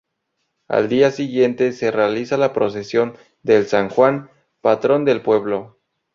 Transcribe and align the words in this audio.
Al 0.67 0.89
día 0.89 1.11
siguiente 1.11 1.73
se 1.73 1.91
realiza 1.91 2.35
la 2.35 2.53
procesión 2.53 3.13
del 3.43 3.67
San 3.67 3.89
Juan, 3.89 4.31
patrón 4.59 5.05
del 5.05 5.21
pueblo. 5.21 5.77